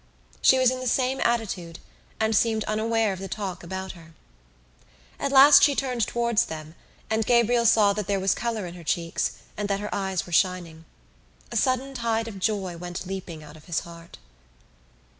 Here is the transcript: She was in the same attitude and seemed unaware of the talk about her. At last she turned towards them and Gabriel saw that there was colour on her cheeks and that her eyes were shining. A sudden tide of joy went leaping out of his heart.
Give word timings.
She 0.41 0.57
was 0.57 0.71
in 0.71 0.79
the 0.79 0.87
same 0.87 1.19
attitude 1.21 1.77
and 2.19 2.35
seemed 2.35 2.63
unaware 2.63 3.13
of 3.13 3.19
the 3.19 3.27
talk 3.27 3.61
about 3.61 3.91
her. 3.91 4.15
At 5.19 5.31
last 5.31 5.61
she 5.61 5.75
turned 5.75 6.07
towards 6.07 6.45
them 6.45 6.73
and 7.07 7.23
Gabriel 7.23 7.67
saw 7.67 7.93
that 7.93 8.07
there 8.07 8.19
was 8.19 8.33
colour 8.33 8.65
on 8.65 8.73
her 8.73 8.83
cheeks 8.83 9.33
and 9.55 9.69
that 9.69 9.79
her 9.79 9.93
eyes 9.93 10.25
were 10.25 10.31
shining. 10.33 10.85
A 11.51 11.55
sudden 11.55 11.93
tide 11.93 12.27
of 12.27 12.39
joy 12.39 12.77
went 12.77 13.05
leaping 13.05 13.43
out 13.43 13.55
of 13.55 13.65
his 13.65 13.81
heart. 13.81 14.17